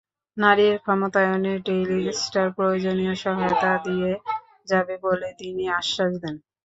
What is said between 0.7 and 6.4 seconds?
ক্ষমতায়নে Daily Star প্রয়োজনীয় সহায়তা দিয়ে যাবে বলে তিনি আশ্বাস দেন।